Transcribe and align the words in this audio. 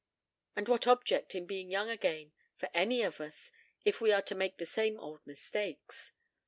And 0.55 0.67
what 0.67 0.87
object 0.87 1.35
in 1.35 1.45
being 1.45 1.69
young 1.69 1.87
again 1.87 2.31
for 2.55 2.69
any 2.73 3.03
of 3.03 3.21
us 3.21 3.51
if 3.85 4.01
we 4.01 4.11
are 4.11 4.23
to 4.23 4.33
make 4.33 4.57
the 4.57 4.65
same 4.65 4.99
old 4.99 5.19
mistakes? 5.27 6.11